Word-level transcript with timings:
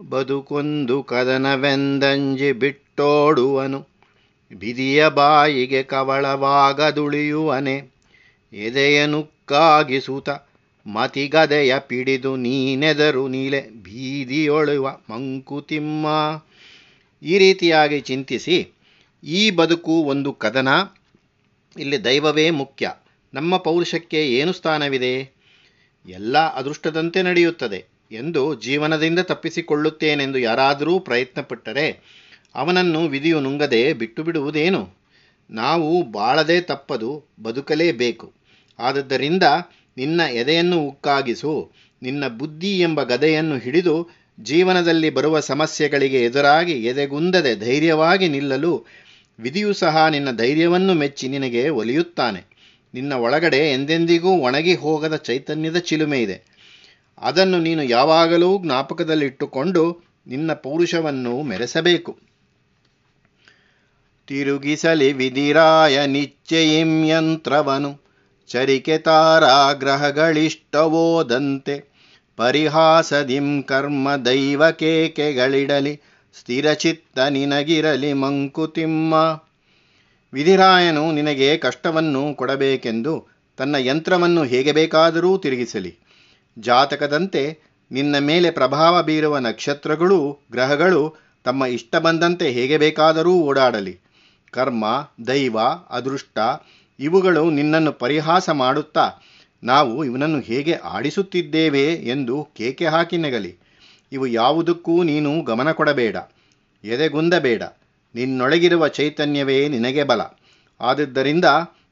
ಬದುಕೊಂದು 0.00 1.02
ಕದನವೆಂದಂಜಿ 1.02 2.52
ಬಿಟ್ಟೋಡುವನು. 2.52 3.88
ಬಿದಿಯ 4.54 5.08
ಬಾಯಿಗೆ 5.08 5.82
ಕವಳವಾಗದುಳಿಯುವನೆ. 5.82 7.76
ಎದೆಯನುಕ್ಕಾಗಿಸುತ 8.52 10.28
ಮತಿಗದೆಯ 10.86 11.74
ಪಿಡಿದು 11.78 12.36
ನೀನೆದರು 12.36 13.28
ನೀಲೆ 13.28 13.60
ಬೀದಿಯೊಳುವ 13.60 14.98
ಮಂಕುತಿಮ್ಮ. 15.10 16.06
ಈ 17.22 17.38
ರೀತಿಯಾಗಿ 17.38 18.00
ಚಿಂತಿಸಿ, 18.00 18.68
ಈ 19.24 19.50
ಬದುಕು 19.50 19.92
ಒಂದು 19.92 20.32
ಕದನ, 20.32 20.68
ಇಲ್ಲಿ 21.76 22.04
ದೈವವೇ 22.04 22.50
ಮುಖ್ಯ. 22.50 22.90
ನಮ್ಮ 23.34 23.56
ಪೌರುಷಕ್ಕೆ 23.56 24.30
ಏನು 24.30 24.52
ಸ್ಥಾನವಿದೆ? 24.52 25.14
ಎಲ್ಲ 26.06 26.54
ಅದೃಷ್ಟದಂತೆ 26.54 27.22
ನಡೆಯುತ್ತದೆ. 27.22 27.84
ಎಂದು 28.14 28.54
ಜೀವನದಿಂದ 28.54 29.18
ತಪ್ಪಿಸಿಕೊಳ್ಳುತ್ತೇನೆಂದು 29.18 30.38
ಯಾರಾದರೂ 30.38 30.98
ಪ್ರಯತ್ನಪಟ್ಟರೆ 30.98 31.86
ಅವನನ್ನು 32.54 33.06
ವಿಧಿಯು 33.06 33.40
ನುಂಗದೆ 33.40 33.92
ಬಿಟ್ಟು 33.92 34.22
ಬಿಡುವುದೇನು 34.22 34.82
ನಾವು 35.50 36.02
ಬಾಳದೆ 36.02 36.60
ತಪ್ಪದು 36.60 37.10
ಬದುಕಲೇಬೇಕು. 37.42 38.32
ಆದದ್ದರಿಂದ 38.78 39.42
ನಿನ್ನ 39.96 40.20
ಎದೆಯನ್ನು 40.32 40.78
ಉಕ್ಕಾಗಿಸು, 40.80 41.70
ನಿನ್ನ 42.02 42.28
ಬುದ್ಧಿ 42.28 42.80
ಎಂಬ 42.80 43.02
ಗದೆಯನ್ನು 43.02 43.58
ಹಿಡಿದು 43.58 43.96
ಜೀವನದಲ್ಲಿ 44.40 45.10
ಬರುವ 45.10 45.40
ಸಮಸ್ಯೆಗಳಿಗೆ 45.40 46.24
ಎದುರಾಗಿ 46.24 46.72
ಎದೆಗುಂದದೆ 46.72 47.56
ಧೈರ್ಯವಾಗಿ 47.56 48.28
ನಿಲ್ಲಲು 48.28 48.86
ವಿಧಿಯು 49.40 49.72
ಸಹ 49.72 50.06
ನಿನ್ನ 50.08 50.30
ಧೈರ್ಯವನ್ನು 50.30 50.94
ಮೆಚ್ಚಿ 50.94 51.28
ನಿನಗೆ 51.28 51.68
ಒಲಿಯುತ್ತಾನೆ. 51.68 52.40
ನಿನ್ನ 52.94 53.12
ಒಳಗಡೆ 53.12 53.72
ಎಂದೆಂದಿಗೂ 53.72 54.30
ಒಣಗಿ 54.30 54.74
ಹೋಗದ 54.74 55.16
ಚೈತನ್ಯದ 55.16 55.76
ಚಿಲುಮೆ 55.76 56.22
ಇದೆ. 56.22 56.53
ಅದನ್ನು 57.18 57.58
ನೀನು 57.58 57.82
ಯಾವಾಗಲೂ 57.82 58.62
ಜ್ಞಾಪಕದಲ್ಲಿಟ್ಟುಕೊಂಡು 58.62 60.02
ನಿನ್ನ 60.26 60.52
ಪೌರುಷವನ್ನು 60.52 61.42
ಮೆರೆಸಬೇಕು. 61.42 62.18
ತಿರುಗಿಸಲಿ 64.26 65.12
ವಿಧಿರಾಯ 65.12 66.06
ನಿಶ್ಚಯಿಂ 66.06 67.04
ಯಂತ್ರವನು 67.04 68.00
ಚರಿಕೆ 68.46 68.98
ತಾರಾಗ್ರಹಗಳಿಷ್ಟವೋದಂತೆ 68.98 71.84
ಪರಿಹಾಸದಿಂ 72.36 73.62
ಕರ್ಮ 73.62 74.16
ದೈವ 74.16 74.70
ಕೇಕೆಗಳಿಡಲಿ. 74.70 76.00
ಸ್ಥಿರಚಿತ್ತ 76.40 77.18
ನಿನಗಿರಲಿ 77.18 78.12
ಮಂಕುತಿಮ್ಮ. 78.12 79.42
ವಿಧಿರಾಯನು 80.32 81.12
ನಿನಗೆ 81.12 81.56
ಕಷ್ಟವನ್ನು 81.56 82.34
ಕೊಡಬೇಕೆಂದು 82.34 83.26
ತನ್ನ 83.56 83.76
ಯಂತ್ರವನ್ನು 83.78 84.42
ಹೇಗೆ 84.42 84.72
ಬೇಕಾದರೂ 84.72 85.38
ತಿರುಗಿಸಲಿ. 85.38 86.03
ಜಾತಕದಂತೆ 86.58 87.58
ನಿನ್ನ 87.90 88.18
ಮೇಲೆ 88.18 88.50
ಪ್ರಭಾವ 88.50 89.02
ಬೀರುವ 89.02 89.38
ನಕ್ಷತ್ರಗಳು, 89.38 90.38
ಗ್ರಹಗಳು 90.52 91.14
ತಮ್ಮ 91.44 91.66
ಇಷ್ಟ 91.66 91.96
ಬಂದಂತೆ 91.96 92.50
ಹೇಗೆ 92.50 92.78
ಬೇಕಾದರೂ 92.78 93.32
ಓಡಾಡಲಿ. 93.32 93.98
ಕರ್ಮ, 94.50 95.10
ದೈವ, 95.26 95.58
ಅದೃಷ್ಟ, 95.90 96.38
ಇವುಗಳು 97.00 97.50
ನಿನ್ನನ್ನು 97.50 97.92
ಪರಿಹಾಸ 97.92 98.50
ಮಾಡುತ್ತಾ, 98.50 99.12
ನಾವು 99.62 100.04
ಇವನನ್ನು 100.04 100.40
ಹೇಗೆ 100.40 100.74
ಆಡಿಸುತ್ತಿದ್ದೇವೆ 100.74 101.84
ಎಂದು 101.92 102.48
ಕೇಕೆ 102.56 102.86
ಹಾಕಿ 102.86 103.16
ನೆಗಲಿ. 103.16 103.56
ಇವು 104.12 104.26
ಯಾವುದಕ್ಕೂ 104.26 105.02
ನೀನು 105.02 105.42
ಗಮನ 105.42 105.72
ಕೊಡಬೇಡ, 105.72 106.16
ಎದೆಗುಂದಬೇಡ. 106.84 107.62
ನಿನ್ನೊಳಗಿರುವ 108.14 108.88
ಚೈತನ್ಯವೇ 108.88 109.68
ನಿನಗೆ 109.68 110.04
ಬಲ. 110.04 110.20
ಆದದ್ದರಿಂದ 110.80 111.44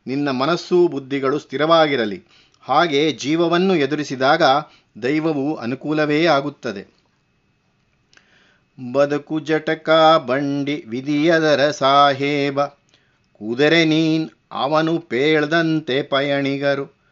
ನಿನ್ನ 0.07 0.31
ಮನಸ್ಸು 0.31 0.89
ಬುದ್ಧಿಗಳು 0.89 1.39
ಸ್ಥಿರವಾಗಿರಲಿ. 1.39 2.23
ಹಾಗೆ 2.63 3.13
ಜೀವವನ್ನು 3.13 3.77
ಎದುರಿಸಿದಾಗ 3.77 4.43
ದೈವವು 5.03 5.55
ಅನುಕೂಲವೇ 5.55 6.27
ಆಗುತ್ತದೆ. 6.27 7.03
ಬದುಕು 8.93 9.41
ಜಟಕ, 9.41 9.91
ಬಂಡಿ 10.27 10.85
ವಿಧಿಯದರ 10.89 11.71
ಸಾಹೇಬ 11.71 12.65
ಕುದರೆ 13.33 13.85
ನೀನ್ 13.85 14.31
ಅವನು 14.53 14.99
ಪೇಳ್ದಂತೆ 14.99 16.03
ಪಯಣಿಗರು. 16.03 17.03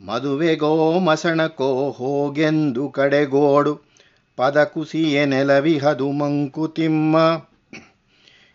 ಮದುವೆಗೋ 0.00 0.98
ಮಸಣಕೋ 0.98 1.90
ಹೋಗೆಂದು 1.90 2.88
ಕಡೆಗೋಡು. 2.88 3.80
ಪದ 4.36 4.64
ಕುಸಿಯೆ 4.64 5.24
ನೆಲವಿಹದು 5.24 6.10
ಮಂಕುತಿಮ್ಮ 6.12 7.16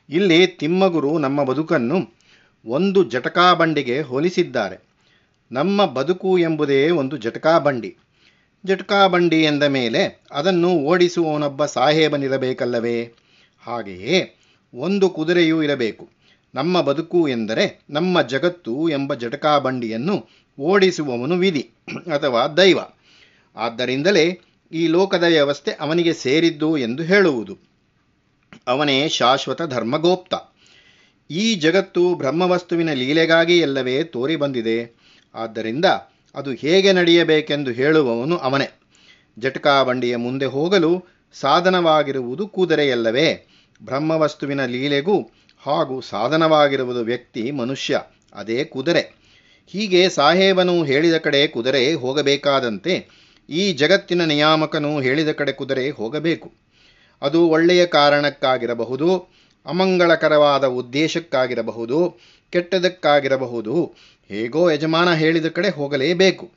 ಇಲ್ಲಿ 0.09 0.47
ತಿಮ್ಮಗುರು 0.47 1.17
ನಮ್ಮ 1.17 1.43
ಬದುಕನ್ನು 1.43 2.17
ಒಂದು 2.65 3.03
ಜಟಕಾಬಂಡಿಗೆ 3.03 4.01
ಹೋಲಿಸಿದ್ದಾರೆ. 4.01 4.86
ನಮ್ಮ 5.51 5.85
ಬದುಕು 5.85 6.37
ಎಂಬುದೇ 6.37 6.89
ಒಂದು 6.89 7.17
ಜಟಕಾಬಂಡಿ 7.17 7.97
ಜಟಕಾಬಂಡಿ 8.65 9.43
ಎಂದ 9.43 9.63
ಮೇಲೆ 9.63 10.21
ಅದನ್ನು 10.31 10.69
ಓಡಿಸುವವನೊಬ್ಬ 10.69 11.65
ಸಾಹೇಬನಿರಬೇಕಲ್ಲವೇ? 11.65 13.13
ಹಾಗೆಯೇ 13.59 14.35
ಒಂದು 14.73 15.09
ಕುದುರೆಯೂ 15.09 15.63
ಇರಬೇಕು. 15.63 16.09
ನಮ್ಮ 16.55 16.81
ಬದುಕು 16.81 17.27
ಎಂದರೆ 17.27 17.85
ನಮ್ಮ 17.89 18.21
ಜಗತ್ತು 18.21 18.89
ಎಂಬ 18.89 19.13
ಜಟಕಾಬಂಡಿಯನ್ನು 19.13 20.27
ಓಡಿಸುವವನು 20.59 21.35
ವಿಧಿ 21.35 21.69
ಅಥವಾ 22.13 22.47
ದೈವ. 22.47 22.79
ಆದ್ದರಿಂದಲೇ 23.55 24.41
ಈ 24.71 24.87
ಲೋಕದ 24.87 25.23
ವ್ಯವಸ್ಥೆ 25.23 25.71
ಅವನಿಗೆ 25.71 26.13
ಸೇರಿದ್ದು 26.13 26.77
ಎಂದು 26.77 27.03
ಹೇಳುವುದು. 27.03 27.57
ಅವನೇ 28.67 29.09
ಶಾಶ್ವತ 29.09 29.61
ಧರ್ಮಗೋಪ್ತ. 29.61 30.33
ಈ 31.31 31.55
ಜಗತ್ತು 31.55 32.15
ಬ್ರಹ್ಮವಸ್ತುವಿನ 32.15 32.93
ಲೀಲೆಗಾಗಿ 32.93 33.57
ಎಲ್ಲವೇ 33.57 34.03
ತೋರಿ 34.03 34.35
ಬಂದಿದೆ 34.35 34.96
ಆದ್ದರಿಂದ 35.37 35.85
ಅದು 36.35 36.51
ಹೇಗೆ 36.51 36.91
ನಡೆಯಬೇಕೆಂದು 36.93 37.71
ಹೇಳುವವನು 37.71 38.37
ಅವನೇ. 38.37 38.67
ಜಟಕಾಬಂಡಿಯ 39.39 40.15
ಮುಂದೆ 40.15 40.45
ಹೋಗಲು 40.45 40.91
ಸಾಧನವಾಗಿರುವುದು 41.33 42.47
ಕುದುರೆಯಲ್ಲವೇ? 42.47 43.27
ಬ್ರಹ್ಮವಸ್ತುವಿನ 43.83 44.65
ಲೀಲೆಗೂ 44.65 45.17
ಹಾಗೂ 45.63 46.01
ಸಾಧನವಾಗಿರುವುದು 46.01 46.99
ವ್ಯಕ್ತಿ, 46.99 47.51
ಮನುಷ್ಯ, 47.51 48.01
ಅದೇ 48.33 48.63
ಕುದುರೆ. 48.63 49.03
ಹೀಗೆ 49.67 50.09
ಸಾಹೇಬನು 50.09 50.83
ಹೇಳಿದ 50.83 51.17
ಕಡೆ 51.17 51.47
ಕುದುರೆ 51.47 51.93
ಹೋಗಬೇಕಾದಂತೆ, 51.93 52.93
ಈ 53.49 53.73
ಜಗತ್ತಿನ 53.73 54.21
ನಿಯಾಮಕನು 54.25 54.91
ಹೇಳಿದ 54.99 55.31
ಕಡೆ 55.31 55.51
ಕುದುರೆ 55.51 55.89
ಹೋಗಬೇಕು. 55.89 56.49
ಅದು 57.21 57.39
ಒಳ್ಳೆಯ 57.47 57.85
ಕಾರಣಕ್ಕಾಗಿರಬಹುದು, 57.85 59.09
ಅಮಂಗಳಕರವಾದ 59.65 60.63
ಉದ್ದೇಶಕ್ಕಾಗಿರಬಹುದು 60.63 61.99
ಕೆಟ್ಟದಕ್ಕಾಗಿರಬಹುದು. 62.49 63.95
ಹೇಗೋ 64.29 64.69
ಯಜಮಾನ 64.69 65.13
ಹೇಳಿದ 65.13 65.45
ಕಡೆ 65.45 65.69
ಹೋಗಲೇಬೇಕು. 65.69 66.51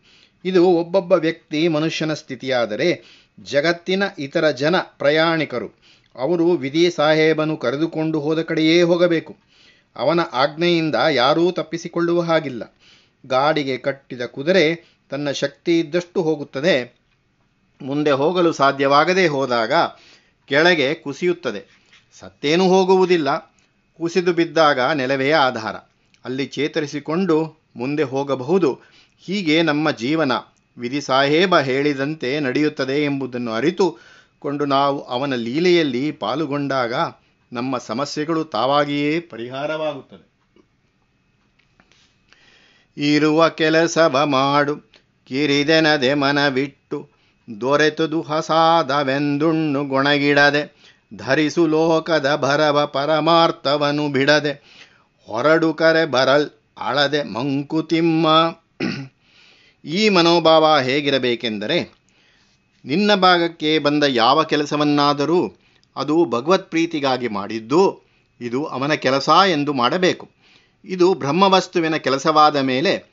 ಇದು 0.45 0.67
ಒಬ್ಬೊಬ್ಬ 0.67 1.13
ವ್ಯಕ್ತಿ 1.13 1.69
ಮನುಷ್ಯನ 1.69 2.15
ಸ್ಥಿತಿಯಾದರೆ 2.15 3.05
ಜಗತ್ತಿನ 3.43 4.03
ಇತರ 4.19 4.51
ಜನ 4.51 4.79
ಪ್ರಯಾಣಿಕರು, 4.79 5.71
ಅವರು 6.17 6.51
ವಿಧಿ 6.51 6.91
ಸಾಹೇಬನು 6.91 7.57
ಕರೆದುಕೊಂಡು 7.57 8.21
ಹೋದ 8.21 8.43
ಕಡೆಯೇ 8.43 8.83
ಹೋಗಬೇಕು. 8.83 9.37
ಅವನ 9.97 10.21
ಆಜ್ಞೆಯಿಂದ 10.33 10.95
ಯಾರೂ 11.11 11.51
ತಪ್ಪಿಸಿಕೊಳ್ಳುವ 11.51 12.21
ಹಾಗಿಲ್ಲ. 12.21 12.79
ಗಾಡಿಗೆ 13.27 13.77
ಕಟ್ಟಿದ 13.77 14.21
ಕುದುರೆ 14.21 14.85
ತನ್ನ 15.11 15.31
ಶಕ್ತಿ 15.31 15.81
ಇದ್ದಷ್ಟು 15.81 16.23
ಹೋಗುತ್ತದೆ. 16.23 17.01
ಮುಂದೆ 17.83 18.11
ಹೋಗಲು 18.11 18.53
ಸಾಧ್ಯವಾಗದೇ 18.53 19.27
ಹೋದಾಗ 19.27 19.73
ಕೆಳಗೆ 20.47 20.95
ಕುಸಿಯುತ್ತದೆ. 20.95 21.81
ಸತ್ತೇನೂ 22.19 22.69
ಹೋಗುವುದಿಲ್ಲ. 22.69 23.50
ಕುಸಿದು 24.01 24.33
ಬಿದ್ದಾಗ 24.33 24.81
ನೆಲವೇ 24.81 25.31
ಆಧಾರ. 25.31 25.77
ಅಲ್ಲಿ 26.25 26.47
ಚೇತರಿಸಿಕೊಂಡು 26.47 27.61
ಮುಂದೆ 27.77 28.03
ಹೋಗಬಹುದು. 28.03 28.81
ಹೀಗೆ 29.19 29.63
ನಮ್ಮ 29.63 29.91
ಜೀವನ. 29.91 30.33
ವಿಧಿ 30.79 31.01
ಸಾಹೇಬ 31.01 31.59
ಹೇಳಿದಂತೆ 31.59 32.41
ನಡೆಯುತ್ತದೆ 32.41 33.05
ಎಂಬುದನ್ನು 33.05 33.53
ಅರಿತುಕೊಂಡು 33.53 34.65
ನಾವು 34.65 35.03
ಅವನ 35.03 35.35
ಲೀಲೆಯಲ್ಲಿ 35.35 36.13
ಪಾಲುಗೊಂಡಾಗ 36.13 36.95
ನಮ್ಮ 37.53 37.79
ಸಮಸ್ಯೆಗಳು 37.79 38.45
ತಾವಾಗಿಯೇ 38.45 39.21
ಪರಿಹಾರವಾಗುತ್ತದೆ 39.21 40.31
ಇರುವ 42.97 43.49
ಕೆಲಸವ 43.49 44.27
ಮಾಡು. 44.27 44.77
ಕಿರಿದೆನದೆ 45.27 46.15
ಮನವಿಟ್ಟು. 46.15 47.11
ದೊರೆತದು 47.61 48.23
ಹಸಾದವೆಂದುಣ್ಣು 48.23 49.85
ಗೊಣಗಿಡದೆ. 49.85 50.80
ಧರಿಸು 51.17 51.67
ಲೋಕದ 51.67 52.37
ಭರವ 52.37 52.87
ಪರಮಾರ್ಥವನು 52.87 54.09
ಬಿಡದೆ 54.09 54.85
ಹೊರಡು 55.29 55.75
ಕರೆ 55.75 56.07
ಬರಲ್ 56.07 56.51
ಅಳದೆ 56.79 57.23
ಮಂಕುತಿಮ್ಮ 57.23 58.27
ಈ 59.85 60.09
ಮನೋಭಾವ 60.09 60.79
ಹೇಗಿರಬೇಕೆಂದರೆ 60.79 62.01
ನಿನ್ನ 62.85 63.15
ಭಾಗಕ್ಕೆ 63.15 63.79
ಬಂದ 63.79 64.05
ಯಾವ 64.09 64.45
ಕೆಲಸವನ್ನಾದರೂ 64.45 65.55
ಅದು 65.97 66.25
ಭಗವತ್ 66.25 66.71
ಪ್ರೀತಿಗಾಗಿ 66.71 67.29
ಮಾಡಿದ್ದು 67.29 68.01
ಇದು 68.41 68.65
ಅವನ 68.65 68.95
ಕೆಲಸ 68.95 69.29
ಎಂದು 69.51 69.73
ಮಾಡಬೇಕು. 69.73 70.29
ಇದು 70.85 71.15
ಬ್ರಹ್ಮವಸ್ತುವಿನ 71.15 71.97
ಕೆಲಸವಾದ 71.97 72.57
ಮೇಲೆ 72.57 73.11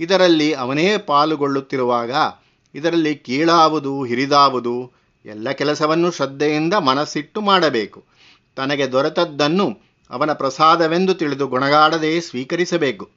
ಇದರಲ್ಲಿ 0.00 0.52
ಅವನೇ 0.52 0.96
ಪಾಲುಗೊಳ್ಳುತ್ತಿರುವಾಗ 0.96 2.10
ಇದರಲ್ಲಿ 2.74 3.14
ಕೀಳಾವುದು 3.14 4.04
ಹಿರಿದಾವುದು 4.04 4.92
ಎಲ್ಲ 5.24 5.50
ಕೆಲಸವನ್ನು 5.50 6.10
ಶ್ರದ್ಧೆಯಿಂದ 6.10 6.74
ಮನಸ್ಸಿಟ್ಟು 6.74 7.40
ಮಾಡಬೇಕು. 7.40 8.04
ತನಗೆ 8.56 8.92
ದೊರೆತದ್ದನ್ನು 8.92 9.80
ಅವನ 10.10 10.32
ಪ್ರಸಾದವೆಂದು 10.32 11.14
ತಿಳಿದು 11.14 11.46
ಗುಣಗಾಡದೆ 11.46 12.20
ಸ್ವೀಕರಿಸಬೇಕು. 12.20 13.10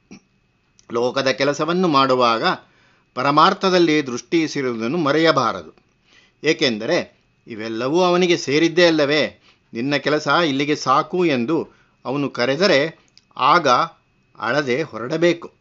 ಲೋಕದ 0.92 1.28
ಕೆಲಸವನ್ನು 1.28 1.88
ಮಾಡುವಾಗ 1.88 2.44
ಪರಮಾರ್ಥದಲ್ಲಿ 3.14 4.06
ದೃಷ್ಟಿಸಿರುವುದನ್ನು 4.06 4.98
ಮರೆಯಬಾರದು. 4.98 5.74
ಏಕೆಂದರೆ 6.44 7.18
ಇವೆಲ್ಲವೂ 7.46 8.02
ಅವನಿಗೆ 8.02 8.36
ಸೇರಿದ್ದೇ 8.36 8.86
ಅಲ್ಲವೇ? 8.86 9.40
ನಿನ್ನ 9.72 9.96
ಕೆಲಸ 9.96 10.26
ಇಲ್ಲಿಗೆ 10.26 10.76
ಸಾಕು 10.76 11.24
ಎಂದು 11.24 11.68
ಅವನು 12.04 12.30
ಕರೆದರೆ 12.30 12.98
ಆಗ 13.36 13.68
ಅಳದೆ 14.38 14.82
ಹೊರಡಬೇಕು. 14.82 15.52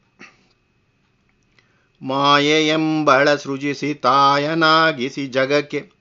ಮಾಯೆಯೆಂಬಳ 2.02 3.36
ಸೃಜಿಸಿ 3.36 3.94
ತಾಯನಾಗಿಸಿ 3.94 5.28
ಜಗಕ್ಕೆ 5.28 5.93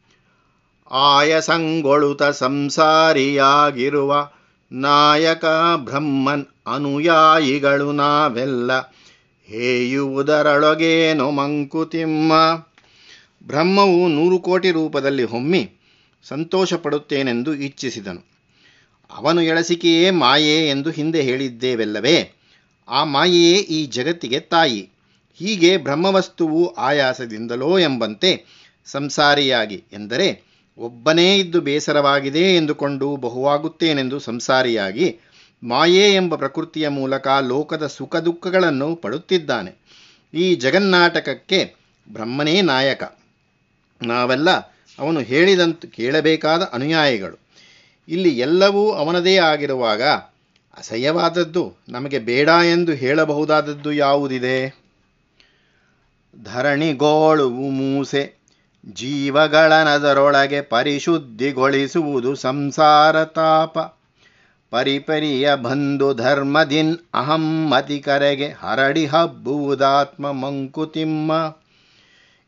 ಆಯಸಂಗೊಳುತ 0.93 2.23
ಸಂಸಾರಿಯಾಗಿರುವ 2.23 4.29
ನಾಯಕ 4.73 5.45
ಬ್ರಹ್ಮನ್ 5.77 6.47
ಅನುಯಾಯಿಗಳು 6.67 7.93
ನಾವೆಲ್ಲ 7.93 8.93
ಹೇಯುವುದರೊಳಗೇನು 9.45 11.31
ಮಂಕುತಿಮ್ಮ? 11.31 12.33
ಬ್ರಹ್ಮವು 13.47 14.09
ನೂರು 14.09 14.39
ಕೋಟಿ 14.39 14.71
ರೂಪದಲ್ಲಿ 14.71 15.25
ಹೊಮ್ಮಿ 15.25 15.71
ಸಂತೋಷ 16.23 16.75
ಪಡುತ್ತೇನೆಂದು 16.75 17.55
ಇಚ್ಛಿಸಿದನು. 17.55 18.33
ಅವನು 19.11 19.43
ಎಳಸಿಕೆಯೇ 19.43 20.11
ಮಾಯೆ 20.11 20.69
ಎಂದು 20.69 20.91
ಹಿಂದೆ 20.91 21.23
ಹೇಳಿದ್ದೇವೆಲ್ಲವೇ? 21.23 22.39
ಆ 22.89 23.05
ಮಾಯೆಯೇ 23.05 23.57
ಈ 23.57 23.87
ಜಗತ್ತಿಗೆ 23.87 24.41
ತಾಯಿ. 24.41 24.89
ಹೀಗೆ 25.39 25.77
ಬ್ರಹ್ಮವಸ್ತುವು 25.77 26.75
ಆಯಾಸದಿಂದಲೋ 26.75 27.79
ಎಂಬಂತೆ 27.79 28.45
ಸಂಸಾರಿಯಾಗಿ 28.85 29.85
ಎಂದರೆ 29.93 30.52
ಒಬ್ಬನೇ 30.79 31.39
ಇದ್ದು 31.39 31.61
ಬೇಸರವಾಗಿದೆ 31.61 32.57
ಎಂದುಕೊಂಡು 32.57 33.17
ಬಹುವಾಗುತ್ತೇನೆಂದು 33.17 34.19
ಸಂಸಾರಿಯಾಗಿ 34.19 35.21
ಮಾಯೆ 35.63 36.15
ಎಂಬ 36.15 36.37
ಪ್ರಕೃತಿಯ 36.37 36.89
ಮೂಲಕ 36.89 37.29
ಲೋಕದ 37.29 37.87
ಸುಖ 37.87 38.17
ದುಃಖಗಳನ್ನು 38.17 38.97
ಪಡುತ್ತಿದ್ದಾನೆ. 38.97 39.83
ಈ 40.35 40.55
ಜಗನ್ನಾಟಕಕ್ಕೆ 40.55 41.75
ಬ್ರಹ್ಮನೇ 42.13 42.61
ನಾಯಕ. 42.61 43.19
ನಾವೆಲ್ಲ 44.03 44.51
ಅವನು 44.99 45.21
ಹೇಳಿದಂತ 45.21 45.87
ಕೇಳಬೇಕಾದ 45.87 46.71
ಅನುಯಾಯಿಗಳು. 46.73 47.39
ಇಲ್ಲಿ 48.09 48.29
ಎಲ್ಲವೂ 48.29 48.93
ಅವನದೇ 48.93 49.37
ಆಗಿರುವಾಗ 49.37 50.03
ಅಸಹ್ಯವಾದದ್ದು 50.79 51.75
ನಮಗೆ 51.89 52.19
ಬೇಡ 52.19 52.49
ಎಂದು 52.49 52.93
ಹೇಳಬಹುದಾದದ್ದು 52.93 53.93
ಯಾವುದಿದೆ? 53.93 54.83
ಧರಣಿಗೋಳುವು 56.45 57.71
ಮೂಸೆ. 57.71 58.42
ಜೀವಗಳನದರೊಳಗೆ 58.91 60.61
ಪರಿಶುದ್ಧಿಗೊಳಿಸುವುದು 60.61 62.35
ಸಂಸಾರ 62.35 63.25
ತಾಪ. 63.25 63.79
ಪರಿಪರಿಯ 64.71 65.55
ಬಂಧು 65.55 66.15
ಧರ್ಮದಿನ್ 66.15 66.99
ಅಹಮ್ಮತಿ 67.15 68.01
ಕರೆಗೆ 68.01 68.49
ಹರಡಿ 68.49 69.07
ಹಬ್ಬುವುದಾತ್ಮ 69.07 70.33
ಮಂಕುತಿಮ್ಮ. 70.33 71.57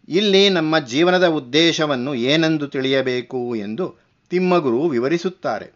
ಇಲ್ಲಿ 0.08 0.48
ನಮ್ಮ 0.48 0.78
ಜೀವನದ 0.78 1.26
ಉದ್ದೇಶವನ್ನು 1.26 2.14
ಏನೆಂದು 2.14 2.68
ತಿಳಿಯಬೇಕು 2.68 3.56
ಎಂದು 3.56 3.94
ತಿಮ್ಮಗುರು 4.30 4.88
ವಿವರಿಸುತ್ತಾರೆ. 4.88 5.72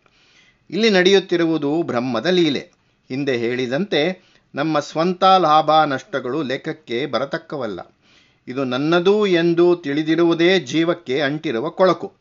ಇಲ್ಲಿ 0.71 0.91
ನಡೆಯುತ್ತಿರುವುದು 0.91 1.83
ಬ್ರಹ್ಮದ 1.83 2.27
ಲೀಲೆ. 2.27 2.71
ಹಿಂದೆ 3.09 3.37
ಹೇಳಿದಂತೆ 3.37 4.21
ನಮ್ಮ 4.55 4.79
ಸ್ವಂತ 4.79 5.25
ಲಾಭ 5.25 5.85
ನಷ್ಟಗಳು 5.85 6.43
ಲೆಕ್ಕಕ್ಕೆ 6.43 7.07
ಬರತಕ್ಕವಲ್ಲ. 7.07 7.81
ಇದು 8.49 8.65
ನನ್ನದು 8.65 9.27
ಎಂದು 9.27 9.77
ತಿಳಿದಿರುವುದೇ 9.77 10.61
ಜೀವಕ್ಕೆ 10.61 11.21
ಅಂಟಿರುವ 11.21 11.71
ಕೊಳಕು. 11.71 12.13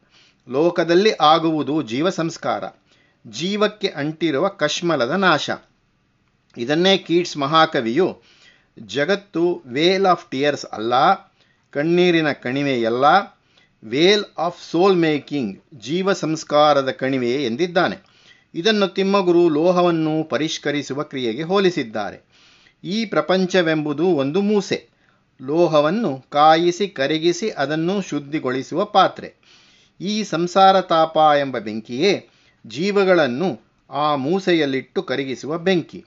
ಲೋಕದಲ್ಲಿ 0.49 1.11
ಆಗುವುದು 1.21 1.81
ಜೀವ 1.81 2.09
ಸಂಸ್ಕಾರ 2.09 2.63
ಜೀವಕ್ಕೆ 3.27 3.87
ಅಂಟಿರುವ 3.87 4.47
ಕಶ್ಮಲದ 4.47 5.09
ನಾಶ. 5.09 5.49
ಇದನ್ನೇ 6.57 6.97
ಕೀಟ್ಸ್ 6.97 7.37
ಮಹಾಕವಿಯು, 7.37 8.21
ಜಗತ್ತು 8.79 9.61
ವೇಲ್ 9.65 10.05
ಆಫ್ 10.05 10.31
ಟಿಯರ್ಸ್ 10.31 10.65
ಅಲ್ಲ, 10.65 10.93
ಕಣ್ಣೀರಿನ 11.71 12.31
ಕಣಿವೆಯಲ್ಲ, 12.31 13.05
ವೇಲ್ 13.83 14.25
ಆಫ್ 14.37 14.71
ಸೋಲ್ 14.71 14.97
ಮೇಕಿಂಗ್ 14.97 15.61
ಜೀವ 15.73 16.13
ಸಂಸ್ಕಾರದ 16.13 16.89
ಕಣಿವೆ 16.89 17.45
ಎಂದಿದ್ದಾನೆ. 17.45 17.95
ಇದನ್ನು 18.55 18.87
ತಿಮ್ಮಗುರು 18.87 19.49
ಲೋಹವನ್ನು 19.49 20.23
ಪರಿಷ್ಕರಿಸುವ 20.23 21.03
ಕ್ರಿಯೆಗೆ 21.03 21.43
ಹೋಲಿಸಿದ್ದಾರೆ. 21.43 22.25
ಈ 22.83 23.05
ಪ್ರಪಂಚವೆಂಬುದು 23.05 24.05
ಒಂದು 24.05 24.41
ಮೂಸೆ. 24.41 24.96
ಲೋಹವನ್ನು 25.41 26.25
ಕಾಯಿಸಿ 26.29 26.87
ಕರಗಿಸಿ 26.87 27.49
ಅದನ್ನು 27.49 28.01
ಶುದ್ಧಿಗೊಳಿಸುವ 28.01 28.85
ಪಾತ್ರೆ. 28.85 29.35
ಈ 30.01 30.23
ಸಂಸಾರ 30.23 30.81
ತಾಪ 30.81 31.17
ಎಂಬ 31.17 31.57
ಬೆಂಕಿಯೇ 31.57 32.29
ಜೀವಗಳನ್ನು 32.67 33.59
ಆ 33.89 34.15
ಮೂಸೆಯಲ್ಲಿಟ್ಟು 34.15 35.03
ಕರಗಿಸುವ 35.03 35.57
ಬೆಂಕಿ. 35.57 36.05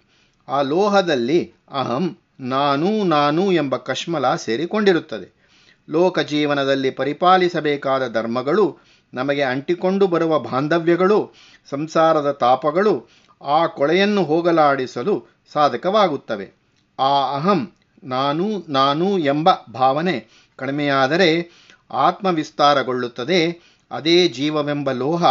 ಆ 0.49 0.63
ಲೋಹದಲ್ಲಿ 0.63 1.53
ಅಹಂ, 1.71 2.19
ನಾನು 2.41 3.05
ನಾನು 3.05 3.53
ಎಂಬ 3.53 3.77
ಕಶ್ಮಲ 3.77 4.35
ಸೇರಿಕೊಂಡಿರುತ್ತದೆ. 4.35 5.41
ಲೋಕ 5.89 6.19
ಜೀವನದಲ್ಲಿ 6.19 6.91
ಪರಿಪಾಲಿಸಬೇಕಾದ 6.91 8.13
ಧರ್ಮಗಳು, 8.13 8.79
ನಮಗೆ 9.15 9.43
ಅಂಟಿಕೊಂಡು 9.43 10.07
ಬರುವ 10.07 10.39
ಬಾಂಧವ್ಯಗಳು, 10.39 11.33
ಸಂಸಾರದ 11.71 12.31
ತಾಪಗಳು 12.31 13.09
ಆ 13.43 13.67
ಕೊಳೆಯನ್ನು 13.67 14.25
ಹೋಗಲಾಡಿಸಲು 14.25 15.27
ಸಾಧಕವಾಗುತ್ತವೆ. 15.53 16.53
ಆ 16.99 17.35
ಅಹಂ 17.37 17.73
ನಾನು 18.05 18.65
ನಾನು 18.69 19.19
ಎಂಬ 19.19 19.49
ಭಾವನೆ 19.73 20.27
ಕಡಿಮೆಯಾದರೆ 20.57 21.51
ಆತ್ಮವಿಸ್ತಾರಗೊಳ್ಳುತ್ತದೆ, 21.91 23.61
ಅದೇ 23.91 24.29
ಜೀವವೆಂಬ 24.29 24.93
ಲೋಹ 24.93 25.25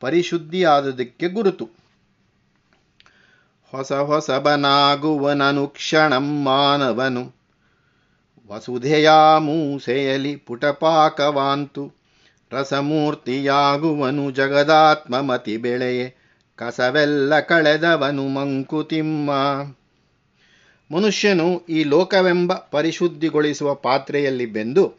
ಪರಿಶುದ್ಧಿಯಾದುದಕ್ಕೆ 0.00 1.28
ಗುರುತು. 1.28 1.68
ಹೊಸ 3.70 3.92
ಹೊಸಬನಾಗುವನನುಕ್ಷಣಂ 3.92 6.44
ಮಾನವನು. 6.44 7.32
ವಸುಧೆಯ 8.48 9.10
ಮೂಸೆಯಲಿ 9.38 10.36
ಪುಟಪಾಕವಾಂತು. 10.36 11.92
ರಸಮೂರ್ತಿಯಾಗುವನು 12.52 14.30
ಜಗದಾತ್ಮಮತಿ 14.30 15.56
ಬೆಳೆಯೇ. 15.56 16.16
ಕಸವೆಲ್ಲ 16.56 17.40
ಕಳೆದವನು 17.40 18.28
ಮಂಕುತಿಮ್ಮ. 18.28 19.30
ಮನುಷ್ಯನು 20.92 21.62
ಈ 21.68 21.84
ಲೋಕವೆಂಬ 21.84 22.52
ಪರಿಶುದ್ಧಿಗೊಳಿಸುವ 22.54 23.74
ಪಾತ್ರೆಯಲ್ಲಿ 23.74 24.46
ಬೆಂದು 24.46 24.94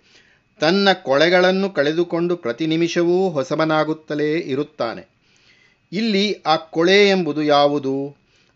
ತನ್ನ 0.59 0.87
ಕೊಳೆಗಳನ್ನು 1.03 1.69
ಕಳೆದುಕೊಂಡು 1.69 2.37
ಪ್ರತಿ 2.37 2.67
ನಿಮಿಷವೂ 2.67 3.29
ಹೊಸಬನಾಗುತ್ತಲೇ 3.29 4.33
ಇರುತ್ತಾನೆ. 4.33 5.07
ಇಲ್ಲಿ 5.91 6.33
ಆ 6.33 6.55
ಕೊಳೆ 6.55 7.09
ಎಂಬುದು 7.09 7.43
ಯಾವುದು? 7.43 8.15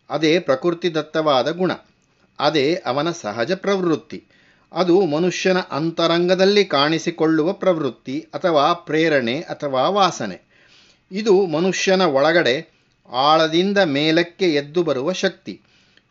ಅದೇ 0.09 0.39
ಪ್ರಕೃತಿದತ್ತವಾದ 0.39 1.51
ಗುಣ. 1.51 1.71
ಅದೇ 2.39 2.75
ಅವನ 2.85 3.11
ಸಹಜ 3.11 3.51
ಪ್ರವೃತ್ತಿ. 3.51 4.23
ಅದು 4.73 5.01
ಮನುಷ್ಯನ 5.01 5.57
ಅಂತರಂಗದಲ್ಲಿ 5.57 6.65
ಕಾಣಿಸಿಕೊಳ್ಳುವ 6.65 7.53
ಪ್ರವೃತ್ತಿ 7.53 8.19
ಅಥವಾ 8.33 8.73
ಪ್ರೇರಣೆ 8.73 9.39
ಅಥವಾ 9.41 9.89
ವಾಸನೆ. 9.89 10.41
ಇದು 11.11 11.45
ಮನುಷ್ಯನ 11.45 12.01
ಒಳಗಡೆ 12.01 12.73
ಆಳದಿಂದ 13.11 13.77
ಮೇಲಕ್ಕೆ 13.77 14.45
ಎದ್ದು 14.45 14.83
ಬರುವ 14.83 15.11
ಶಕ್ತಿ. 15.11 15.61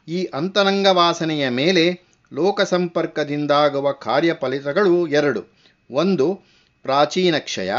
ಈ 0.08 0.24
ಅಂತರಂಗ 0.24 0.86
ವಾಸನೆಯ 0.86 1.48
ಮೇಲೆ 1.48 2.00
ಲೋಕ 2.32 2.60
ಸಂಪರ್ಕದಿಂದಾಗುವ 2.60 3.92
ಕಾರ್ಯಫಲಿತಗಳು 3.92 5.06
ಎರಡು. 5.06 5.44
ಒಂದು, 5.90 6.40
ಪ್ರಾಚೀನ 6.82 7.38
ಕ್ಷಯ. 7.38 7.72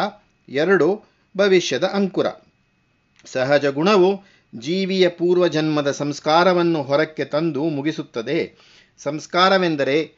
ಎರಡು, 0.49 1.03
ಭವಿಷ್ಯದ 1.37 1.83
ಅಂಕುರ. 1.83 2.25
ಸಹಜ 3.25 3.65
ಗುಣವು 3.65 4.23
ಜೀವಿಯ 4.59 5.09
ಪೂರ್ವಜನ್ಮದ 5.09 5.91
ಸಂಸ್ಕಾರವನ್ನು 5.91 6.83
ಹೊರಕ್ಕೆ 6.83 7.25
ತಂದು 7.25 7.63
ಮುಗಿಸುತ್ತದೆ. 7.63 8.55
ಸಂಸ್ಕಾರವೆಂದರೆ 8.97 10.13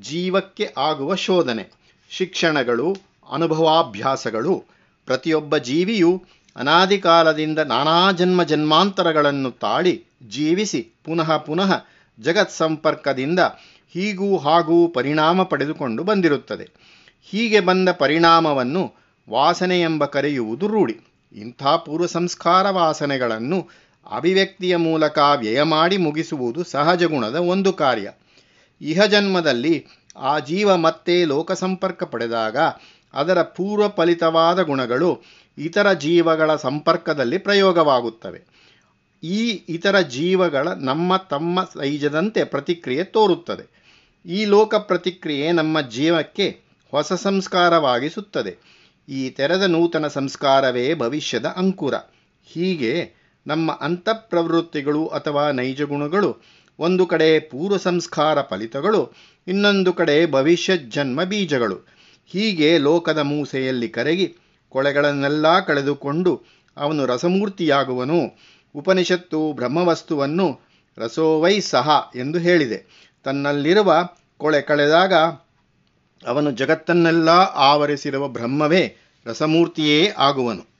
ಜೀವಕ್ಕೆ 0.00 0.74
ಆಗುವ 0.76 1.14
ಶೋಧನೆ. 1.14 1.70
ಶಿಕ್ಷಣಗಳು, 2.10 2.96
ಅನುಭವಾಭ್ಯಾಸಗಳು. 3.32 4.64
ಪ್ರತಿಯೊಬ್ಬ 5.06 5.56
ಜೀವಿಯು 5.56 6.24
ಅನಾದಿಕಾಲದಿಂದ 6.56 7.58
ನಾನಾ 7.58 8.12
ಜನ್ಮ 8.12 8.42
ಜನ್ಮಾಂತರಗಳನ್ನು 8.42 9.50
ತಾಳಿ 9.50 10.05
ಜೀವಿಸಿ 10.22 10.82
ಪುನಃ 11.04 11.36
ಪುನಃ 11.36 11.84
ಜಗತ್ 12.20 12.50
ಸಂಪರ್ಕದಿಂದ 12.50 13.40
ಹೀಗೂ 13.94 14.36
ಹಾಗೂ 14.36 14.88
ಪರಿಣಾಮ 14.88 15.42
ಪಡೆದುಕೊಂಡು 15.42 16.04
ಬಂದಿರುತ್ತದೆ. 16.04 16.70
ಹೀಗೆ 17.22 17.60
ಬಂದ 17.60 17.88
ಪರಿಣಾಮವನ್ನು 17.88 18.94
ವಾಸನೆ 19.30 19.80
ಎಂಬ 19.80 20.04
ಕರೆಯುವುದು 20.04 20.66
ರೂಢಿ. 20.68 20.96
ಇಂಥ 21.32 21.64
ಪೂರ್ವ 21.66 22.06
ಸಂಸ್ಕಾರ 22.06 22.70
ವಾಸನೆಗಳನ್ನು 22.70 23.68
ಅಭಿವ್ಯಕ್ತಿಯ 24.12 24.76
ಮೂಲಕ 24.76 25.18
ವ್ಯಯ 25.36 25.62
ಮಾಡಿ 25.62 25.96
ಮುಗಿಸುವುದು 25.96 26.64
ಸಹಜ 26.64 27.04
ಗುಣದ 27.04 27.34
ಒಂದು 27.34 27.72
ಕಾರ್ಯ. 27.72 28.12
ಇಹ 28.80 29.04
ಜನ್ಮದಲ್ಲಿ 29.04 29.86
ಆ 30.16 30.38
ಜೀವ 30.38 30.76
ಮತ್ತೆ 30.76 31.24
ಲೋಕ 31.24 31.52
ಸಂಪರ್ಕ 31.52 32.04
ಪಡೆದಾಗ 32.04 32.56
ಅದರ 33.14 33.42
ಪೂರ್ವ 33.42 33.88
ಫಲಿತವಾದ 33.88 34.62
ಗುಣಗಳು 34.62 35.22
ಇತರ 35.58 35.92
ಜೀವಗಳ 35.92 36.56
ಸಂಪರ್ಕದಲ್ಲಿ 36.56 37.38
ಪ್ರಯೋಗವಾಗುತ್ತವೆ. 37.38 38.55
ಈ 39.22 39.60
ಇತರ 39.68 40.00
ಜೀವಗಳ 40.00 40.68
ನಮ್ಮ 40.68 41.16
ತಮ್ಮ 41.16 41.64
ಸೈಜದಂತೆ 41.64 42.44
ಪ್ರತಿಕ್ರಿಯೆ 42.44 43.04
ತೋರುತ್ತದೆ. 43.04 43.86
ಈ 44.26 44.44
ಲೋಕ 44.44 44.74
ಪ್ರತಿಕ್ರಿಯೆ 44.74 45.52
ನಮ್ಮ 45.52 45.80
ಜೀವಕ್ಕೆ 45.80 46.60
ಹೊಸ 46.90 47.12
ಸಂಸ್ಕಾರವಾಗಿಸುತ್ತದೆ. 47.12 48.76
ಈ 49.08 49.30
ತೆರೆದ 49.30 49.62
ನೂತನ 49.62 50.06
ಸಂಸ್ಕಾರವೇ 50.06 50.94
ಭವಿಷ್ಯದ 50.94 51.46
ಅಂಕುರ. 51.46 51.94
ಹೀಗೆ 52.44 53.12
ನಮ್ಮ 53.46 53.78
ಅಂತಃಪ್ರವೃತ್ತಿಗಳು 53.80 55.06
ಅಥವಾ 55.06 55.50
ನೈಜ 55.50 55.82
ಗುಣಗಳು, 55.82 56.36
ಒಂದು 56.78 57.06
ಕಡೆ 57.06 57.40
ಪೂರ್ವ 57.40 57.76
ಸಂಸ್ಕಾರ 57.76 58.42
ಫಲಿತಗಳು, 58.42 59.12
ಇನ್ನೊಂದು 59.46 59.92
ಕಡೆ 59.92 60.30
ಭವಿಷ್ಯ 60.30 60.76
ಜನ್ಮ 60.76 61.22
ಬೀಜಗಳು. 61.22 61.86
ಹೀಗೆ 62.26 62.78
ಲೋಕದ 62.78 63.18
ಮೂಸೆಯಲ್ಲಿ 63.18 63.88
ಕರಗಿ, 63.88 64.34
ಕೊಳೆಗಳನ್ನೆಲ್ಲ 64.68 65.60
ಕಳೆದುಕೊಂಡು 65.60 66.44
ಅವನು 66.76 67.06
ರಸಮೂರ್ತಿಯಾಗುವನು. 67.06 68.38
ಉಪನಿಷತ್ತು 68.76 69.52
ಬ್ರಹ್ಮವಸ್ತುವನ್ನು 69.52 70.60
ರಸೋವೈ 70.98 71.60
ಸಹ 71.60 72.10
ಎಂದು 72.16 72.38
ಹೇಳಿದೆ. 72.38 73.08
ತನ್ನಲ್ಲಿರುವ 73.24 74.08
ಕೊಳೆ 74.38 74.62
ಕಳೆದಾಗ 74.62 75.14
ಅವನು 76.26 76.50
ಜಗತ್ತನ್ನೆಲ್ಲ 76.50 77.28
ಆವರಿಸಿರುವ 77.54 78.28
ಬ್ರಹ್ಮವೇ 78.28 78.96
ರಸಮೂರ್ತಿಯೇ 79.26 80.12
ಆಗುವನು. 80.18 80.76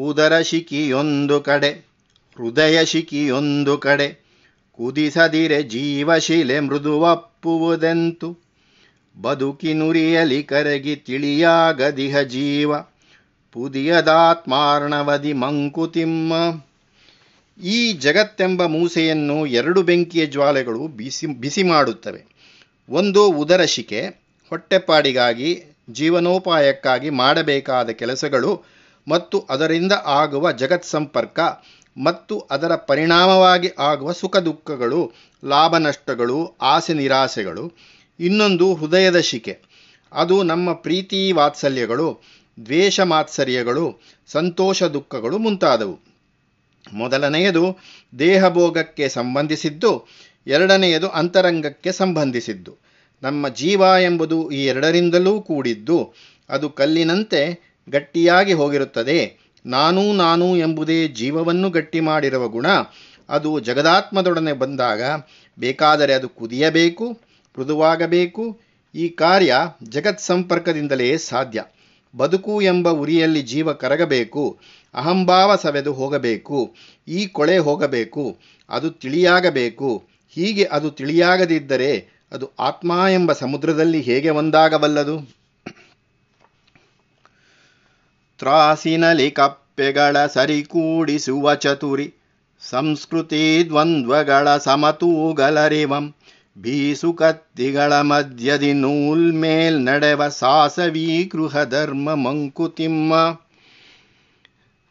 ಉದರ 0.00 0.40
ಶಿಖಿಯೊಂದು 0.40 1.40
ಕಡೆ, 1.40 1.70
ಹೃದಯ 2.36 2.84
ಶಿಖಿಯೊಂದು 2.84 3.78
ಕಡೆ, 3.78 4.26
ಕುದಿಸದಿರೆ 4.72 5.62
ಜೀವಶಿಲೆ 5.62 6.60
ಮೃದುವಪ್ಪುವುದೆಂತು 6.60 8.38
ಬದುಕಿನುರಿಯಲಿ 9.22 10.42
ಕರಗಿ 10.42 10.96
ತಿಳಿಯಾಗದಿಹ 10.96 12.20
ಜೀವ. 12.20 12.74
ಪುದಿಯದಾತ್ಮಾರ್ಣವದಿ 13.56 15.32
ಮಂಕುತಿಮ್ಮ. 15.32 16.32
ಈ 17.62 17.92
ಜಗತ್ತೆಂಬ 17.92 18.66
ಮೂಸೆಯನ್ನು 18.66 19.46
ಎರಡು 19.46 19.82
ಬೆಂಕಿಯ 19.82 20.26
ಜ್ವಾಲೆಗಳು 20.26 20.78
ಬಿಸಿ 20.78 21.26
ಬಿಸಿ 21.26 21.62
ಮಾಡುತ್ತವೆ. 21.62 22.24
ಒಂದು 22.88 23.30
ಉದರ 23.30 23.64
ಶಿಕೆ 23.64 24.00
ಹೊಟ್ಟೆಪಾಡಿಗಾಗಿ, 24.50 25.62
ಜೀವನೋಪಾಯಕ್ಕಾಗಿ 25.90 27.10
ಮಾಡಬೇಕಾದ 27.10 27.90
ಕೆಲಸಗಳು 27.90 28.64
ಮತ್ತು 29.08 29.46
ಅದರಿಂದ 29.50 29.92
ಆಗುವ 30.04 30.52
ಜಗತ್ 30.52 30.86
ಸಂಪರ್ಕ 30.86 31.40
ಮತ್ತು 32.04 32.40
ಅದರ 32.40 32.76
ಪರಿಣಾಮವಾಗಿ 32.76 33.70
ಆಗುವ 33.78 34.12
ಸುಖ 34.12 34.36
ದುಃಖಗಳು, 34.36 35.12
ಲಾಭ 35.44 35.76
ನಷ್ಟಗಳು, 35.76 36.56
ಆಸೆ 36.62 36.94
ನಿರಾಸೆಗಳು. 36.94 37.72
ಇನ್ನೊಂದು 38.20 38.74
ಹೃದಯದ 38.74 39.20
ಶಿಕೆ. 39.20 39.58
ಅದು 40.12 40.42
ನಮ್ಮ 40.42 40.72
ಪ್ರೀತಿ 40.72 41.32
ವಾತ್ಸಲ್ಯಗಳು. 41.32 42.35
ದ್ವೇಷ 42.64 43.00
ಮಾತ್ಸರ್ಯಗಳು, 43.00 44.00
ಸಂತೋಷ 44.26 44.82
ದುಃಖಗಳು 44.82 45.38
ಮುಂತಾದವು. 45.38 45.98
ಮೊದಲನೆಯದು, 46.92 47.78
ದೇಹಭೋಗಕ್ಕೆ 48.18 49.08
ಸಂಬಂಧಿಸಿದ್ದು, 49.08 50.06
ಎರಡನೆಯದು 50.46 51.08
ಅಂತರಂಗಕ್ಕೆ 51.08 51.92
ಸಂಬಂಧಿಸಿದ್ದು. 51.92 52.76
ನಮ್ಮ 53.22 53.48
ಜೀವ 53.48 53.80
ಎಂಬುದು 53.80 54.50
ಈ 54.50 54.66
ಎರಡರಿಂದಲೂ 54.66 55.40
ಕೂಡಿದ್ದು, 55.40 56.14
ಅದು 56.48 56.70
ಕಲ್ಲಿನಂತೆ 56.70 57.60
ಗಟ್ಟಿಯಾಗಿ 57.88 58.52
ಹೋಗಿರುತ್ತದೆ. 58.52 59.38
ನಾನು 59.66 60.12
ನಾನು 60.12 60.56
ಎಂಬುದೇ 60.56 61.08
ಜೀವವನ್ನು 61.08 61.70
ಗಟ್ಟಿ 61.70 62.00
ಮಾಡಿರುವ 62.00 62.48
ಗುಣ. 62.48 62.66
ಅದು 63.28 63.60
ಜಗದಾತ್ಮದೊಡನೆ 63.60 64.52
ಬಂದಾಗ 64.52 65.02
ಬೇಕಾದರೆ 65.58 66.14
ಅದು 66.14 66.28
ಕುದಿಯಬೇಕು, 66.28 67.10
ಮೃದುವಾಗಬೇಕು. 67.58 68.60
ಈ 68.94 69.08
ಕಾರ್ಯ 69.08 69.56
ಜಗತ್ 69.88 70.20
ಸಂಪರ್ಕದಿಂದಲೇ 70.20 71.16
ಸಾಧ್ಯ. 71.16 71.64
ಬದುಕು 72.16 72.62
ಎಂಬ 72.62 72.88
ಉರಿಯಲ್ಲಿ 72.88 73.42
ಜೀವ 73.42 73.72
ಕರಗಬೇಕು, 73.72 74.58
ಅಹಂಭಾವ 74.94 75.56
ಸವೆದು 75.56 75.92
ಹೋಗಬೇಕು, 75.92 76.74
ಈ 77.08 77.26
ಕೊಳೆ 77.26 77.58
ಹೋಗಬೇಕು, 77.58 78.38
ಅದು 78.70 78.90
ತಿಳಿಯಾಗಬೇಕು. 78.90 80.04
ಹೀಗೆ 80.28 80.64
ಅದು 80.64 80.90
ತಿಳಿಯಾಗದಿದ್ದರೆ 80.90 82.08
ಅದು 82.32 82.50
ಆತ್ಮ 82.58 82.92
ಎಂಬ 83.10 83.32
ಸಮುದ್ರದಲ್ಲಿ 83.32 84.00
ಹೇಗೆ 84.00 84.30
ಒಂದಾಗಬಲ್ಲದು? 84.30 85.36
ತ್ರಾಸಿನಲಿ 88.38 89.30
ಕಪ್ಪೆಗಳ 89.30 90.26
ಸರಿಕೂಡಿಸುವ 90.26 91.54
ಚತುರಿ, 91.54 92.14
ಸಂಸ್ಕೃತಿ 92.60 93.64
ದ್ವಂದ್ವಗಳ 93.68 94.56
ಸಮತೂಗಲರಿವಂ. 94.56 96.15
ಬೀಸು 96.58 97.12
ಕತ್ತಿಗಳ 97.12 98.00
ಮಧ್ಯದಿ 98.00 98.72
ನೂಲ್ 98.72 99.32
ಮೇಲ್ 99.32 99.86
ನಡೆವ 99.86 100.28
ಸಾಸವೀ 100.28 101.24
ಗೃಹ 101.24 101.64
ಧರ್ಮ 101.64 102.14
ಮಂಕುತಿಮ್ಮ. 102.14 103.40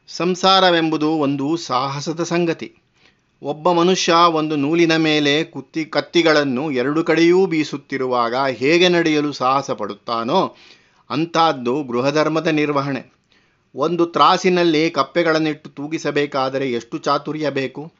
ಸಂಸಾರವೆಂಬುದು 0.08 1.10
ಒಂದು 1.10 1.58
ಸಾಹಸದ 1.58 2.24
ಸಂಗತಿ. 2.24 2.76
ಒಬ್ಬ 3.42 3.72
ಮನುಷ್ಯ 3.72 4.14
ಒಂದು 4.14 4.56
ನೂಲಿನ 4.56 4.96
ಮೇಲೆ 4.96 5.44
ಕುತ್ತಿ 5.44 5.86
ಕತ್ತಿಗಳನ್ನು 5.86 6.72
ಎರಡು 6.72 7.04
ಕಡೆಯೂ 7.04 7.46
ಬೀಸುತ್ತಿರುವಾಗ 7.46 8.36
ಹೇಗೆ 8.36 8.90
ನಡೆಯಲು 8.90 9.32
ಸಾಹಸ 9.32 9.72
ಪಡುತ್ತಾನೋ 9.72 10.56
ಅಂಥದ್ದು 11.10 11.84
ಗೃಹಧರ್ಮದ 11.84 12.48
ನಿರ್ವಹಣೆ. 12.48 13.14
ಒಂದು 13.76 14.06
ತ್ರಾಸಿನಲ್ಲಿ 14.06 14.90
ಕಪ್ಪೆಗಳನ್ನಿಟ್ಟು 14.90 15.70
ತೂಗಿಸಬೇಕಾದರೆ 15.70 16.72
ಎಷ್ಟು 16.72 16.98
ಚಾತುರ್ಯ 16.98 17.50
ಬೇಕು? 17.50 17.94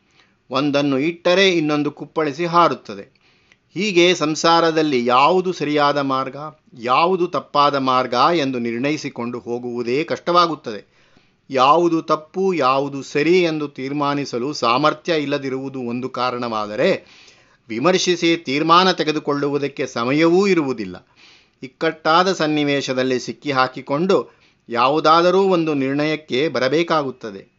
ಒಂದನ್ನು 0.50 1.00
ಇಟ್ಟರೆ 1.00 1.50
ಇನ್ನೊಂದು 1.50 1.92
ಕುಪ್ಪಳಿಸಿ 1.92 2.46
ಹಾರುತ್ತದೆ. 2.46 3.25
ಹೀಗೆ 3.76 4.16
ಸಂಸಾರದಲ್ಲಿ 4.16 5.06
ಯಾವುದು 5.06 5.54
ಸರಿಯಾದ 5.54 5.98
ಮಾರ್ಗ, 5.98 6.36
ಯಾವುದು 6.80 7.28
ತಪ್ಪಾದ 7.28 7.76
ಮಾರ್ಗ 7.76 8.14
ಎಂದು 8.36 8.60
ನಿರ್ಣಯಿಸಿಕೊಂಡು 8.60 9.40
ಹೋಗುವುದೇ 9.40 10.04
ಕಷ್ಟವಾಗುತ್ತದೆ. 10.04 10.96
ಯಾವುದು 11.50 12.02
ತಪ್ಪು, 12.02 12.54
ಯಾವುದು 12.54 13.04
ಸರಿ 13.04 13.44
ಎಂದು 13.44 13.68
ತೀರ್ಮಾನಿಸಲು 13.68 14.54
ಸಾಮರ್ಥ್ಯ 14.54 15.14
ಇಲ್ಲದಿರುವುದು 15.14 15.80
ಒಂದು 15.80 16.10
ಕಾರಣವಾದರೆ 16.10 17.06
ವಿಮರ್ಶಿಸಿ 17.68 18.38
ತೀರ್ಮಾನ 18.38 18.92
ತೆಗೆದುಕೊಳ್ಳುವುದಕ್ಕೆ 18.92 19.88
ಸಮಯವೂ 19.88 20.48
ಇರುವುದಿಲ್ಲ. 20.48 21.08
ಇಕ್ಕಟ್ಟಾದ 21.64 22.34
ಸನ್ನಿವೇಶದಲ್ಲಿ 22.34 23.20
ಸಿಕ್ಕಿಹಾಕಿಕೊಂಡು 23.20 24.38
ಯಾವುದಾದರೂ 24.70 25.42
ಒಂದು 25.42 25.74
ನಿರ್ಣಯಕ್ಕೆ 25.74 26.50
ಬರಬೇಕಾಗುತ್ತದೆ. 26.50 27.56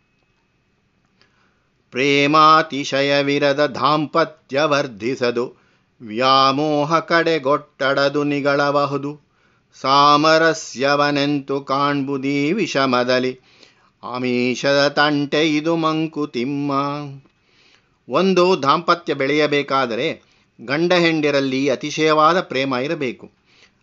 ಪ್ರೇಮಾತಿಶಯವಿರದ 1.91 3.67
ದಾಂಪತ್ಯ 3.67 4.63
ವರ್ಧಿಸದು 4.63 5.66
ವ್ಯಾಮೋಹ 6.03 6.99
ಕಡೆಗೊಟ್ಟಡದು 6.99 8.25
ನಿಗಳಬಹುದು. 8.25 9.21
ಸಾಮರಸ್ಯವನೆಂತು 9.81 11.61
ಕಾಣ್ಬುದೀ 11.61 12.53
ವಿಷಮದಲಿ. 12.53 13.41
ಆಮೀಷದ 14.03 14.89
ತಂಟೆ 14.89 15.57
ಇದು 15.57 15.77
ಮಂಕುತಿಮ್ಮ 15.77 16.71
ಒಂದು 18.09 18.63
ದಾಂಪತ್ಯ 18.63 19.15
ಬೆಳೆಯಬೇಕಾದರೆ 19.15 20.23
ಗಂಡ 20.65 20.93
ಹೆಂಡಿರಲ್ಲಿ 20.93 21.69
ಅತಿಶಯವಾದ 21.69 22.41
ಪ್ರೇಮ 22.41 22.75
ಇರಬೇಕು. 22.75 23.31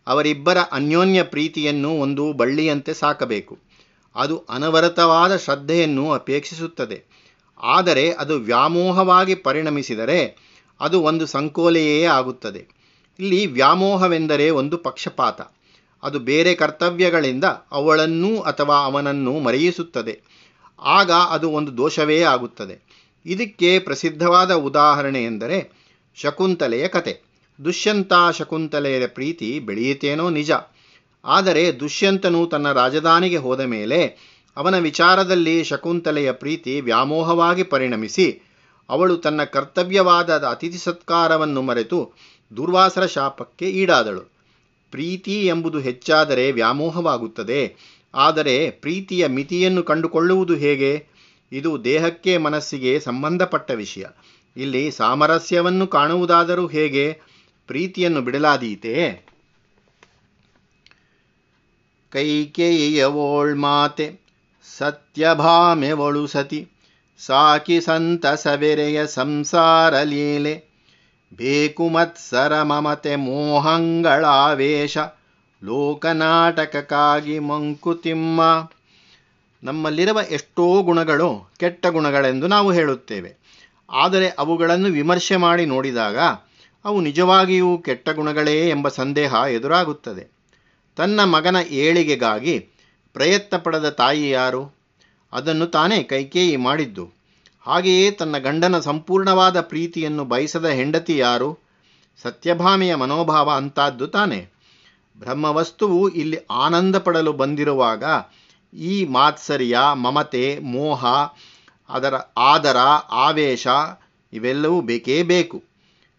ಅವರಿಬ್ಬರ 0.07 0.57
ಅನ್ಯೋನ್ಯ 0.71 1.23
ಪ್ರೀತಿಯನ್ನು 1.23 1.91
ಒಂದು 1.91 2.33
ಬಳ್ಳಿಯಂತೆ 2.33 2.93
ಸಾಕಬೇಕು. 2.93 3.57
ಅದು 4.15 4.45
ಅನವರತವಾದ 4.49 5.35
ಶ್ರದ್ಧೆಯನ್ನು 5.35 6.11
ಅಪೇಕ್ಷಿಸುತ್ತದೆ. 6.11 7.03
ಆದರೆ 7.63 8.11
ಅದು 8.11 8.39
ವ್ಯಾಮೋಹವಾಗಿ 8.39 9.35
ಪರಿಣಮಿಸಿದರೆ 9.35 10.42
ಅದು 10.79 11.01
ಒಂದು 11.01 11.25
ಸಂಕೋಲೆಯೇ 11.25 12.05
ಆಗುತ್ತದೆ. 12.05 12.67
ಇಲ್ಲಿ 13.19 13.45
ವ್ಯಾಮೋಹವೆಂದರೆ 13.45 14.49
ಒಂದು 14.49 14.77
ಪಕ್ಷಪಾತ. 14.77 15.41
ಅದು 16.03 16.19
ಬೇರೆ 16.19 16.55
ಕರ್ತವ್ಯಗಳಿಂದ 16.55 17.43
ಅವಳನ್ನೂ 17.71 18.39
ಅಥವಾ 18.39 18.75
ಅವನನ್ನು 18.75 19.39
ಮರೆಯಿಸುತ್ತದೆ. 19.39 20.21
ಆಗ 20.79 21.11
ಅದು 21.11 21.49
ಒಂದು 21.49 21.77
ದೋಷವೇ 21.77 22.21
ಆಗುತ್ತದೆ. 22.21 22.81
ಇದಕ್ಕೆ 23.25 23.79
ಪ್ರಸಿದ್ಧವಾದ 23.79 24.51
ಉದಾಹರಣೆ 24.51 25.23
ಎಂದರೆ 25.23 25.71
ಶಕುಂತಲೆಯ 26.15 26.87
ಕತೆ. 26.87 27.21
ದುಷ್ಯಂತ 27.65 28.13
ಶಕುಂತಲೆಯ 28.37 29.07
ಪ್ರೀತಿ 29.07 29.59
ಬೆಳೆಯಿತೇನೋ 29.59 30.29
ನಿಜ. 30.29 30.51
ಆದರೆ 31.25 31.79
ದುಷ್ಯಂತನು 31.79 32.47
ತನ್ನ 32.47 32.71
ರಾಜಧಾನಿಗೆ 32.71 33.37
ಹೋದ 33.37 33.59
ಮೇಲೆ 33.59 34.33
ಅವನ 34.57 34.77
ವಿಚಾರದಲ್ಲಿ 34.77 35.63
ಶಕುಂತಲೆಯ 35.63 36.31
ಪ್ರೀತಿ 36.31 36.81
ವ್ಯಾಮೋಹವಾಗಿ 36.81 37.63
ಪರಿಣಮಿಸಿ 37.63 38.42
ಅವಳು 38.89 39.17
ತನ್ನ 39.17 39.43
ಕರ್ತವ್ಯವಾದ 39.43 40.37
ಅತಿಥಿ 40.37 40.77
ಸತ್ಕಾರವನ್ನು 40.77 41.61
ಮರೆತು 41.61 42.13
ದುರ್ವಾಸರ 42.57 43.05
ಶಾಪಕ್ಕೆ 43.05 43.69
ಈಡಾದಳು. 43.69 44.21
ಪ್ರೀತಿ 44.91 45.45
ಎಂಬುದು 45.45 45.79
ಹೆಚ್ಚಾದರೆ 45.79 46.51
ವ್ಯಾಮೋಹವಾಗುತ್ತದೆ. 46.51 47.75
ಆದರೆ 48.15 48.71
ಪ್ರೀತಿಯ 48.71 49.27
ಮಿತಿಯನ್ನು 49.27 49.83
ಕಂಡುಕೊಳ್ಳುವುದು 49.83 50.55
ಹೇಗೆ? 50.55 51.07
ಇದು 51.51 51.83
ದೇಹಕ್ಕೆ 51.83 52.37
ಮನಸ್ಸಿಗೆ 52.37 52.99
ಸಂಬಂಧಪಟ್ಟ 52.99 53.71
ವಿಷಯ. 53.71 54.05
ಇಲ್ಲಿ 54.57 54.91
ಸಾಮರಸ್ಯವನ್ನು 54.91 55.87
ಕಾಣುವುದಾದರೂ 55.87 56.67
ಹೇಗೆ? 56.67 57.21
ಪ್ರೀತಿಯನ್ನು 57.67 58.21
ಬಿಡಲಾದೀತೆ. 58.21 59.27
ಕೈಕೇಯವೋಳ್ 62.09 63.55
ಮಾತೆ, 63.55 64.19
ಸತ್ಯಭಾಮೆವಳು 64.77 66.27
ಸತಿ. 66.27 66.67
ಸಾಕಿ 67.25 67.81
ಸಂತಸವೆರೆಯ 67.81 69.07
ಸಂಸಾರ 69.07 70.01
ಲೀಲೆ. 70.01 70.63
ಬೇಕು 71.33 71.89
ಮತ್ಸರ 71.89 72.61
ಮಮತೆ 72.61 73.15
ಮೋಹಂಗಳಾವೇಶ 73.15 74.97
ಲೋಕನಾಟಕಕ್ಕಾಗಿ 75.63 77.39
ಮಂಕುತಿಮ್ಮ 77.39 78.71
ನಮ್ಮಲ್ಲಿರುವ 79.63 80.19
ಎಷ್ಟೋ 80.29 80.83
ಗುಣಗಳು 80.83 81.53
ಕೆಟ್ಟ 81.59 81.87
ಗುಣಗಳೆಂದು 81.87 82.47
ನಾವು 82.47 82.71
ಹೇಳುತ್ತೇವೆ. 82.71 83.37
ಆದರೆ 83.91 84.29
ಅವುಗಳನ್ನು 84.29 84.87
ವಿಮರ್ಶೆ 84.87 85.35
ಮಾಡಿ 85.35 85.65
ನೋಡಿದಾಗ 85.65 86.17
ಅವು 86.85 87.01
ನಿಜವಾಗಿಯೂ 87.01 87.77
ಕೆಟ್ಟ 87.77 88.09
ಗುಣಗಳೇ 88.09 88.69
ಎಂಬ 88.69 88.87
ಸಂದೇಹ 88.87 89.33
ಎದುರಾಗುತ್ತದೆ. 89.51 90.31
ತನ್ನ 90.95 91.23
ಮಗನ 91.23 91.55
ಏಳಿಗೆಗಾಗಿ 91.69 92.59
ಪ್ರಯತ್ನ 93.13 93.57
ಪಡೆದ 93.57 93.89
ತಾಯಿ 93.89 94.29
ಯಾರು? 94.29 94.82
ಅದನ್ನು 95.33 95.67
ತಾನೇ 95.67 96.03
ಕೈಕೇಯಿ 96.03 96.55
ಮಾಡಿದ್ದು. 96.55 97.09
ಹಾಗೆಯೇ 97.61 98.11
ತನ್ನ 98.11 98.37
ಗಂಡನ 98.37 98.79
ಸಂಪೂರ್ಣವಾದ 98.79 99.61
ಪ್ರೀತಿಯನ್ನು 99.61 100.25
ಬಯಸದ 100.25 100.65
ಹೆಂಡತಿ 100.65 101.17
ಯಾರು? 101.17 101.59
ಸತ್ಯಭಾಮೆಯ 102.21 102.95
ಮನೋಭಾವ 102.95 103.49
ಅಂತಾದ್ದು 103.49 104.07
ತಾನೆ. 104.07 104.49
ಬ್ರಹ್ಮವಸ್ತುವು 105.19 106.09
ಇಲ್ಲಿ 106.09 106.37
ಆನಂದ 106.51 106.95
ಪಡಲು 106.95 107.33
ಬಂದಿರುವಾಗ 107.33 108.03
ಈ 108.73 109.05
ಮಾತ್ಸರ್ಯ, 109.05 109.79
ಮಮತೆ, 109.93 110.59
ಮೋಹ, 110.59 111.05
ಅದರ 111.89 112.13
ಆದರ, 112.37 112.77
ಆವೇಶ 113.11 113.67
ಇವೆಲ್ಲವೂ 114.33 114.81
ಬೇಕೇ 114.81 115.23
ಬೇಕು. 115.23 115.63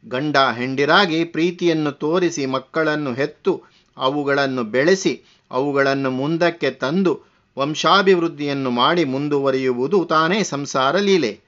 ಗಂಡ 0.08 0.36
ಹೆಂಡಿರಾಗಿ 0.36 1.24
ಪ್ರೀತಿಯನ್ನು 1.24 1.92
ತೋರಿಸಿ 1.92 2.46
ಮಕ್ಕಳನ್ನು 2.46 3.12
ಹೆತ್ತು 3.12 3.62
ಅವುಗಳನ್ನು 3.96 4.64
ಬೆಳೆಸಿ 4.64 5.22
ಅವುಗಳನ್ನು 5.50 6.10
ಮುಂದಕ್ಕೆ 6.10 6.70
ತಂದು 6.70 7.33
ವಂಶಾಭಿವೃದ್ಧಿಯನ್ನು 7.58 8.70
ಮಾಡಿ 8.70 9.04
ಮುಂದುವರಿಯುವುದು 9.04 10.04
ತಾನೇ 10.04 10.42
ಸಂಸಾರ 10.42 10.96
ಲೀಲೆ. 10.96 11.40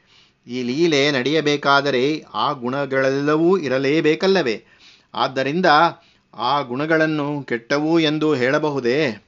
ಈ 0.47 0.63
ಲೀಲೆ 0.63 1.11
ನಡೆಯಬೇಕಾದರೆ 1.11 2.25
ಆ 2.35 2.53
ಗುಣಗಳೆಲ್ಲವೂ 2.53 3.59
ಇರಲೇಬೇಕಲ್ಲವೇ? 3.59 4.65
ಆದ್ದರಿಂದ 5.15 5.67
ಆ 6.35 6.61
ಗುಣಗಳನ್ನು 6.61 7.43
ಕೆಟ್ಟವು 7.43 8.01
ಎಂದು 8.01 8.35
ಹೇಳಬಹುದೇ? 8.35 9.26